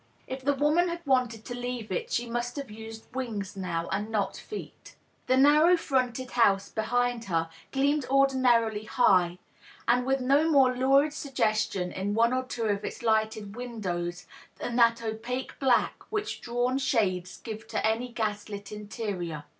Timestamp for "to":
1.45-1.53, 17.67-17.85